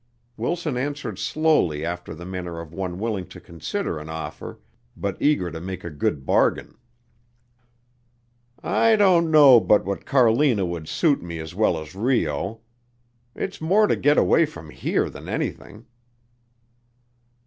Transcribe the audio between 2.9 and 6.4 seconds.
willing to consider an offer but eager to make a good